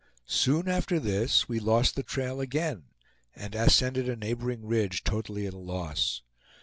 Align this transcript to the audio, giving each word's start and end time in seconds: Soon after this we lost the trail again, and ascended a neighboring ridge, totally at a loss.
Soon 0.25 0.67
after 0.67 0.99
this 0.99 1.47
we 1.47 1.59
lost 1.59 1.93
the 1.95 2.01
trail 2.01 2.41
again, 2.41 2.85
and 3.35 3.53
ascended 3.53 4.09
a 4.09 4.15
neighboring 4.15 4.65
ridge, 4.65 5.03
totally 5.03 5.45
at 5.45 5.53
a 5.53 5.59
loss. 5.59 6.23